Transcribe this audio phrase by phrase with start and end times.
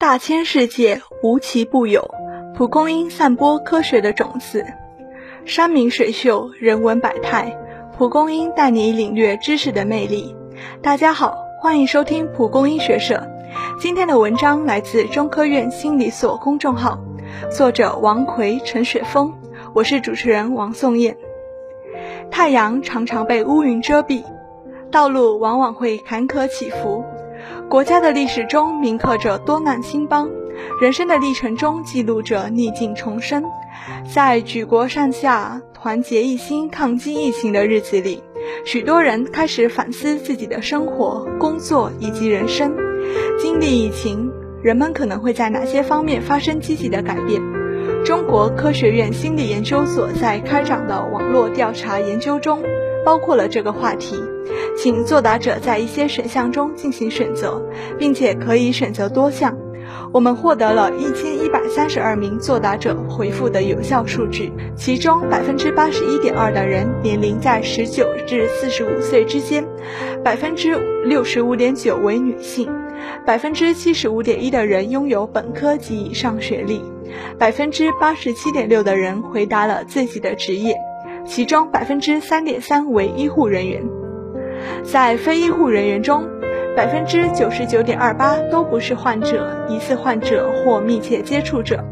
[0.00, 2.14] 大千世界无奇不有，
[2.56, 4.64] 蒲公英散播科学的种子。
[5.44, 7.54] 山明水秀，人文百态，
[7.98, 10.34] 蒲公英带你领略知识的魅力。
[10.82, 13.28] 大家好，欢迎收听蒲公英学社。
[13.78, 16.98] 今天的文章来自中科院心理所公众号，
[17.50, 19.34] 作者王奎、陈雪峰，
[19.74, 21.18] 我是主持人王颂燕。
[22.30, 24.24] 太阳常常被乌云遮蔽，
[24.90, 27.04] 道路往往会坎坷起伏。
[27.68, 30.28] 国家的历史中铭刻着多难兴邦，
[30.80, 33.44] 人生的历程中记录着逆境重生。
[34.12, 38.22] 在举国上下团结一心抗击疫情的日子里，
[38.64, 42.74] 许多人开始反思自己的生活、工作以及人生。
[43.38, 44.30] 经历疫情，
[44.62, 47.40] 人们可能会在哪些方面发生积极的改变？
[48.04, 52.62] 中国科学院心理研究所在开展的网络调查研究中。
[53.02, 54.14] 包括了这个话题，
[54.76, 57.62] 请作答者在一些选项中进行选择，
[57.98, 59.56] 并且可以选择多项。
[60.12, 69.64] 我们获得了一千一百三十二名作答者回复的有效数据，其中百分之八十一点二的人年龄在十九至四十五岁之间，
[70.24, 72.68] 百分之六十五点九为女性，
[73.26, 76.82] 百分之七十五点一的人拥有本科及以上学历，
[77.38, 80.76] 百分之八十七点六的人回答了自己的职业。
[81.26, 83.82] 其中百分之三点三为医护人员，
[84.82, 86.28] 在非医护人员中，
[86.76, 91.84] 百分之九十九点二八都不是患者、疑似患者或密切接触者。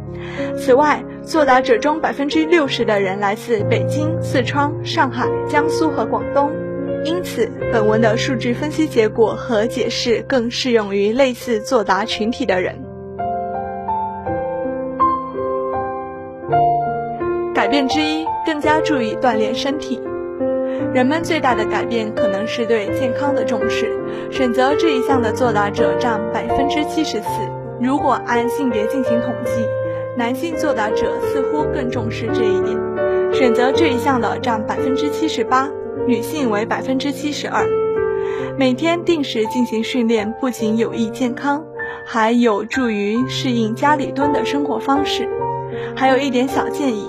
[0.56, 6.50] 此外，作答者中百分之六十的人来自北京、四川、上海、江苏和广东，
[7.04, 12.74] 因此本文的数据分析结果和解释更适用于类似作答群体的人。
[17.54, 18.26] 改变之一。
[18.46, 20.00] 更加注意锻炼身体。
[20.94, 23.90] 人们最大的改变可能是对健康的重视。
[24.30, 27.28] 选择这一项的作答者占百分之七十四。
[27.80, 29.52] 如果按性别进行统计，
[30.16, 32.76] 男性作答者似乎更重视这一点。
[33.32, 35.70] 选择这一项的占百分之七十八，
[36.06, 37.66] 女性为百分之七十二。
[38.58, 41.64] 每天定时进行训练，不仅有益健康，
[42.04, 45.28] 还有助于适应家里蹲的生活方式。
[45.94, 47.08] 还有一点小建议。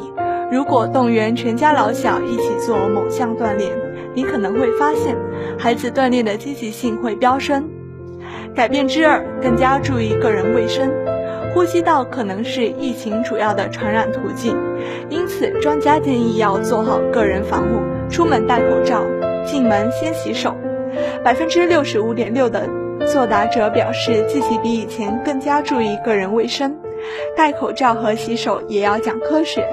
[0.52, 3.72] 如果动员全家老小一起做某项锻炼，
[4.16, 5.16] 你可能会发现
[5.60, 7.70] 孩子锻炼的积极性会飙升。
[8.56, 10.92] 改变之二，更加注意个人卫生。
[11.54, 14.58] 呼吸道可能是疫情主要的传染途径，
[15.10, 19.04] 因此专家建议要做好个人防护，出门戴口罩，
[19.46, 20.56] 进门先洗手。
[21.24, 22.68] 百分之六十五点六的
[23.06, 26.76] 作答者表示自己比以前更加注意个人卫生，
[27.38, 29.64] 戴口罩和洗手也要讲科学。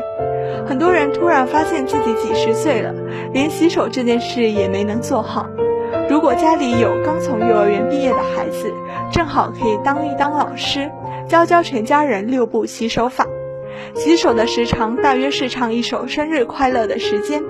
[0.66, 2.92] 很多人突然发现自己几十岁了，
[3.32, 5.48] 连洗手这件事也没能做好。
[6.10, 8.72] 如果家里有刚从幼儿园毕业的孩子，
[9.12, 10.90] 正好可以当一当老师，
[11.28, 13.26] 教教全家人六步洗手法。
[13.94, 17.42] 洗手的时长大约是唱一首生日快乐的时间。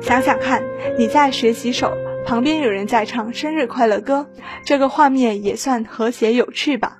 [0.00, 0.62] 想想看，
[0.98, 1.92] 你在学洗手，
[2.24, 4.26] 旁边有人在唱生日快乐歌，
[4.64, 6.98] 这个画面也算和谐有趣吧。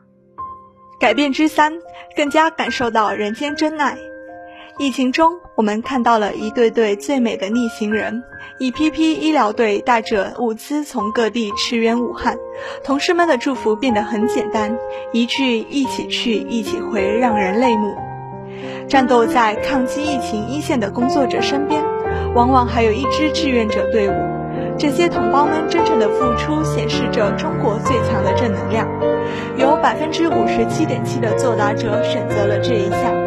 [0.98, 1.74] 改变之三，
[2.16, 3.96] 更加感受到人间真爱。
[4.78, 8.22] 疫情中，我们看到了一对对最美的逆行人，
[8.58, 12.36] 一批批医疗队带着物资从各地驰援武汉。
[12.84, 14.76] 同事们的祝福变得很简单，
[15.14, 17.96] 一句“一起去，一起回”，让人泪目。
[18.86, 21.82] 战斗在抗击疫情一线的工作者身边，
[22.34, 24.12] 往往还有一支志愿者队伍。
[24.78, 28.86] 这些同胞们真正的付出，显示着中国最强的正能量。
[29.56, 33.25] 有百分之五十七点七的作答者选择了这一项。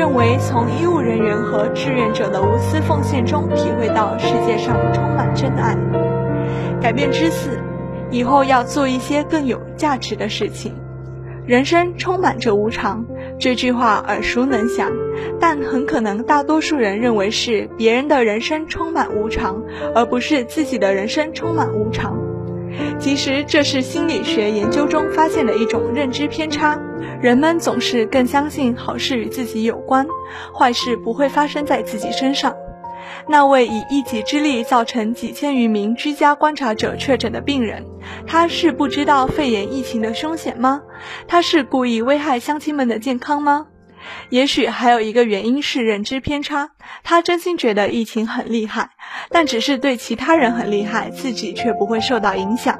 [0.00, 5.76] 认为从医务人员和志愿者的无私奉献中体会到世界上充满真爱。
[6.80, 7.60] 改变之四，
[8.10, 10.74] 以后要做一些更有价值的事情。
[11.44, 13.04] 人生充满着无常，
[13.38, 14.90] 这句话耳熟能详，
[15.38, 19.62] 但很可能大多数人认为是别人的人生充满无常，
[19.94, 22.16] 而不是自己的人生充满无常。
[22.98, 26.78] 其实这是心理学研究中发现的一种认知偏差。
[27.20, 30.06] 人们总是更相信好事与自己有关，
[30.56, 32.54] 坏事不会发生在自己身上。
[33.28, 37.84] 那位以一己之力造成几千余名居家观察者确诊的病人，
[38.26, 40.82] 他是不知道肺炎疫情的凶险吗？
[41.26, 43.66] 他是故意危害乡亲们的健康吗？
[44.28, 46.70] 也许还有一个原因是认知偏差，
[47.02, 48.90] 他真心觉得疫情很厉害，
[49.30, 52.78] 但只是对其他人很厉害，自己却不会受到影响。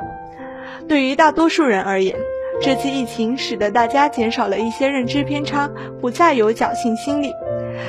[0.88, 2.16] 对于大多数人而言。
[2.62, 7.32] 这次疫情使得大家减少了一些认知偏差，不再有侥幸心理。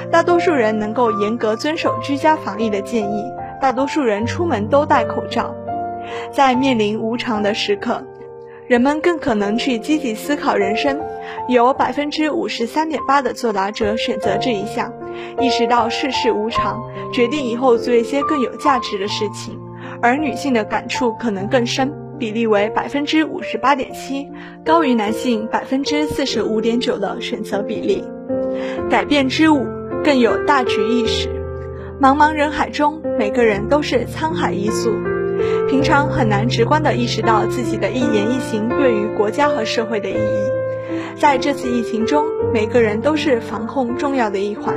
[0.09, 3.25] 大多数人能够严格遵守居家防疫的建议，
[3.59, 5.53] 大多数人出门都戴口罩。
[6.31, 8.01] 在面临无常的时刻，
[8.71, 10.97] 人们更可能去积极思考人生，
[11.49, 14.93] 有百分之五十三点八的作答者选择这一项，
[15.41, 16.81] 意识到世事无常，
[17.11, 19.59] 决定以后做一些更有价值的事情。
[20.01, 24.31] 而女性的感触可能更深，比例为百分之五十八点七，
[24.63, 28.05] 高于男性百分之四十五点九的选择比例。
[28.89, 29.65] 改变之五，
[30.01, 31.27] 更有大局意识。
[31.99, 35.10] 茫茫人海中，每个人都是沧海一粟。
[35.69, 40.51] 平常很难直观地意识到自己的一言一行对于国家和社会的意义。
[41.17, 44.75] 在这次疫情中，每个人都是防控重要的一环。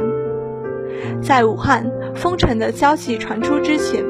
[1.22, 4.05] 在武汉封城的消息传出之前，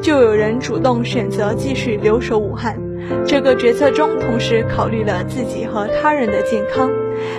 [0.00, 2.78] 就有人主动选择继续留守武汉。
[3.26, 6.90] 这个决策中，同时考虑了自己和他人的健康。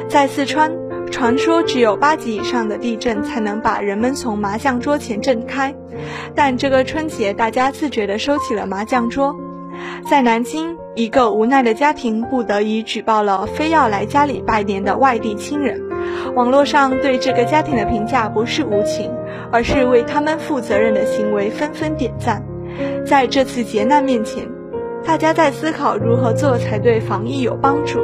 [0.07, 0.78] 在四川。
[1.09, 5.75] 传说只有八级以上的地震才能把人们从麻将桌前震开，
[6.35, 9.35] 但这个春节大家自觉地收起了麻将桌。
[10.09, 15.81] 在南京，一个无奈的家庭不得已举报了非要来家里拜年的外地亲人。
[16.35, 19.11] 网络上对这个家庭的评价不是无情，
[19.51, 22.43] 而是为他们负责任的行为纷纷点赞。
[23.05, 24.47] 在这次劫难面前，
[25.05, 27.99] 大家在思考如何做才对防疫有帮助。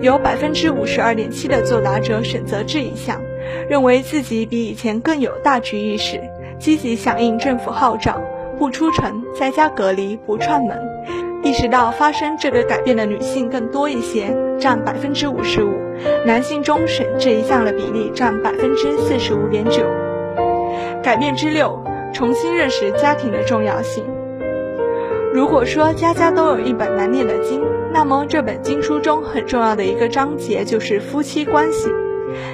[0.00, 3.20] 有百分之五十二点七的作答者选择这一项，
[3.68, 6.20] 认为自己比以前更有大局意识，
[6.58, 8.20] 积极响应政府号召，
[8.58, 10.76] 不出城，在家隔离，不串门。
[11.42, 15.70] 意识到发生这个改变的女性更多一些，占百分之五十五，
[16.24, 19.84] 男性中选这一项的比例占百分之四十五点九。
[21.02, 21.80] 改变之六，
[22.12, 24.02] 重新认识家庭的重要性。
[25.32, 27.62] 如果说家家都有一本难念的经，
[27.98, 31.88] 那么这本经书中很重要的一个章节就是夫妻关系。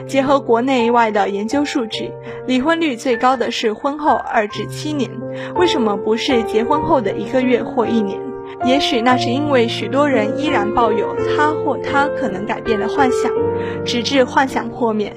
[0.06, 2.12] 结合国内外的研究数据，
[2.46, 5.10] 离婚率最高的是婚后二至七年。
[5.56, 8.20] 为什么不是结婚后的一个月或一年？
[8.64, 13.32] 也许那是因为许多人依然抱有他或他可能改变的幻想，
[13.84, 15.12] 直至幻想破灭。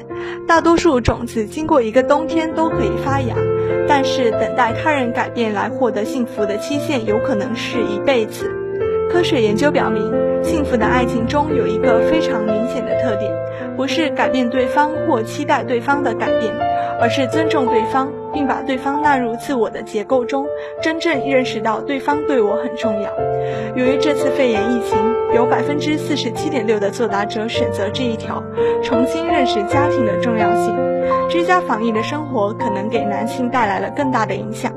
[0.48, 3.36] 大多数种子经过一个冬天都可以发芽。
[3.88, 8.55] 但是，等待他人改变来获得幸福的期限有可能是一辈子。
[9.15, 10.12] 科学研究表明，
[10.44, 13.31] 幸福的爱情中有一个非常明显的特点，
[13.77, 16.53] 不是改变对方或期待对方的改变，
[17.00, 20.45] 而是尊重对方，并把对方纳入自我的结构中，
[20.81, 23.09] 真正认识到对方对我很重要。
[23.77, 24.97] 由于这次肺炎疫情，
[25.33, 28.44] 有百分之四十七点六的作答者选择这一条，
[28.83, 30.75] 重新认识家庭的重要性。
[31.29, 34.73] 居家防疫的生活可能给男性带来了更大的影响，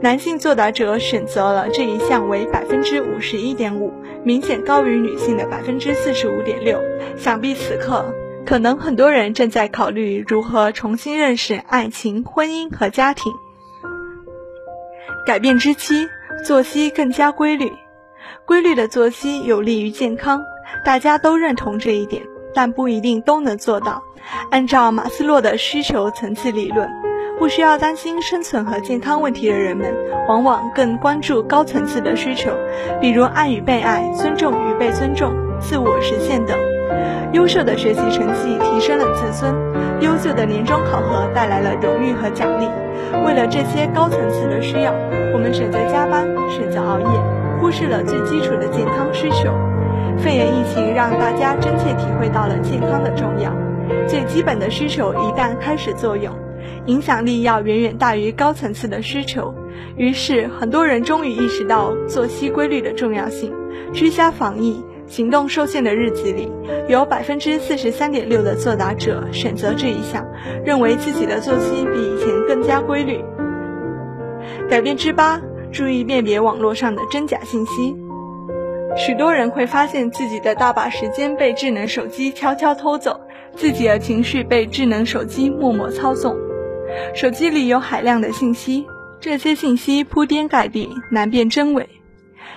[0.00, 3.92] 男性作答者选择了这一项为百分之五十一点五，
[4.24, 6.80] 明显高于女性的百分之四十五点六。
[7.16, 8.14] 想必此刻，
[8.46, 13.32] 可能很多人正在考虑如何重新认识爱情、婚姻和家庭。
[15.26, 16.08] 改变之期，
[16.44, 17.72] 作息更加规律，
[18.46, 20.42] 规律的作息有利于健康，
[20.84, 22.22] 大家都认同这一点。
[22.54, 24.02] 但不一定都能做到。
[24.50, 26.88] 按照马斯洛的需求层次理论，
[27.38, 29.94] 不需要担心生存和健康问题的人们，
[30.28, 32.50] 往往更关注高层次的需求，
[33.00, 36.58] 比如爱与被爱、尊重与被尊重、自我实现等。
[37.32, 39.54] 优秀的学习成绩提升了自尊，
[40.00, 42.66] 优秀的年终考核带来了荣誉和奖励。
[43.24, 44.92] 为了这些高层次的需要，
[45.32, 47.06] 我们选择加班，选择熬夜，
[47.60, 49.54] 忽视了最基础的健康需求。
[50.18, 53.52] 肺炎疫情让大家真切体会到了健康的重要。
[54.08, 56.34] 最基本的需求一旦开始作用，
[56.88, 59.54] 影响力要远远大于高层次的需求。
[59.96, 63.54] 于是，很多人终于意识到作息规律的重要性。
[63.92, 66.50] 居家防疫、行动受限的日子里，
[66.88, 70.26] 有百分之四十三点六的作答者选择这一项，
[70.64, 73.22] 认为自己的作息比以前更加规律。
[74.70, 75.40] 改变之八，
[75.70, 77.94] 注意辨别网络上的真假信息。
[78.96, 83.20] 许多人会发现自己的大把时间被智能手机悄悄偷走，
[83.54, 86.34] 自己的情绪被智能手机默默操纵。
[87.14, 88.86] 手机里有海量的信息，
[89.20, 91.88] 这些信息铺天盖地，难辨真伪。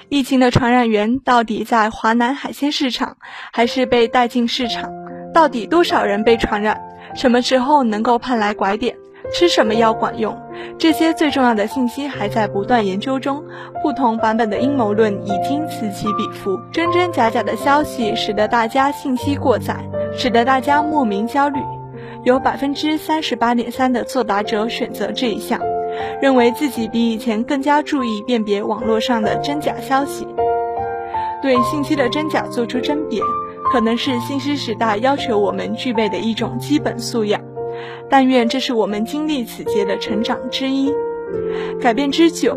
[0.09, 3.17] 疫情的传染源到底在华南海鲜市场，
[3.53, 4.91] 还是被带进市场？
[5.33, 6.79] 到底多少人被传染？
[7.15, 8.95] 什么时候能够盼来拐点？
[9.33, 10.37] 吃什么药管用？
[10.77, 13.41] 这些最重要的信息还在不断研究中，
[13.81, 19.77] 不同版本的阴谋论已经此起彼伏，真真假假的消息使得大家信息过载，
[20.17, 21.59] 使得大家莫名焦虑。
[22.23, 25.59] 有百分之三十八点三的作答者选择这一项，
[26.21, 30.27] 认为自己比以前更加注意辨别网络上的真假消息，
[31.41, 33.19] 对信息的真假做出甄别，
[33.71, 37.41] 可能是信息时代要求我们具备的一种基本素养。
[38.07, 40.93] 但愿这是我们经历此劫的成长之一。
[41.79, 42.55] 改变之久，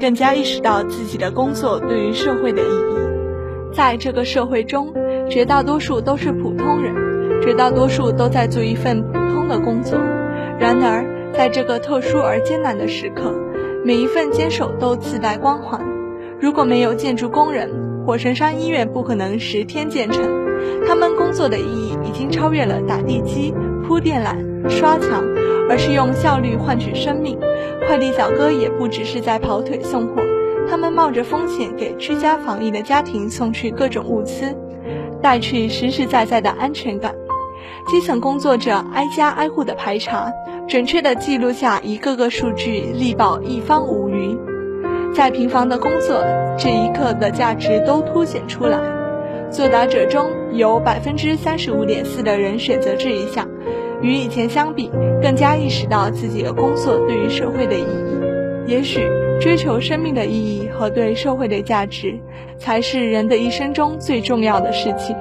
[0.00, 3.74] 更加意识到自己的工作对于社会的意义。
[3.74, 4.94] 在这个社会中，
[5.28, 6.94] 绝大多数都是普通人，
[7.42, 9.98] 绝大多数都在做一份普通的工作。
[10.58, 13.34] 然而，在这个特殊而艰难的时刻，
[13.84, 15.80] 每一份坚守都自带光环。
[16.40, 17.68] 如果没有建筑工人，
[18.06, 20.22] 火神山医院不可能十天建成。
[20.86, 23.52] 他们工作的意义已经超越了打地基、
[23.86, 24.36] 铺电缆、
[24.68, 25.24] 刷墙，
[25.68, 27.36] 而是用效率换取生命。
[27.86, 30.22] 快递小哥也不只是在跑腿送货，
[30.68, 34.54] 他们冒着风险给居家防疫的家庭送去各种物资，
[35.20, 37.12] 带去实实在在的安全感。
[37.88, 40.32] 基层工作者挨家挨户的排查，
[40.68, 44.38] 准确地记录下一个个数据，力保一方无虞。
[45.14, 46.24] 再平凡的工作，
[46.56, 48.78] 这一刻的价值都凸显出来。
[49.50, 53.46] 作答者中有百分之三十五点四的人选择这一项，
[54.00, 58.22] 与以前相比，更加意识到自己的工作对于社会的意义。
[58.66, 59.06] 也许，
[59.38, 62.18] 追求生命的意义和对社会的价值，
[62.58, 65.14] 才是人的一生中最重要的事情。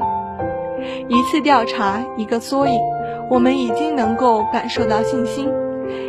[1.12, 2.80] 一次调查，一个缩影，
[3.30, 5.46] 我们已经能够感受到信心。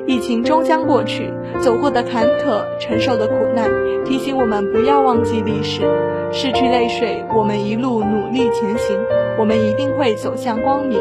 [0.06, 1.28] 疫情终将过去，
[1.58, 3.68] 走过的坎坷，承受的苦难，
[4.04, 5.82] 提醒我们不要忘记历史。
[6.30, 8.96] 拭去泪水，我们一路努力前行，
[9.40, 11.00] 我们一定会走向光明。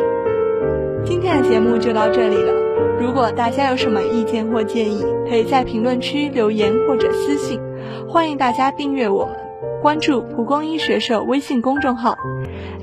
[1.06, 2.52] 今天的节目就到这里了。
[3.00, 7.62] 如果大家有什么意见或建议，可以在评论区留言或者私信。
[8.10, 9.36] 欢迎大家订阅我们，
[9.82, 12.16] 关注蒲公英学社微信公众号。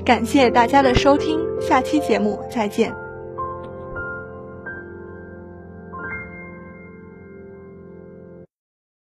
[0.05, 3.08] 感谢大家的收听，下期节目再见。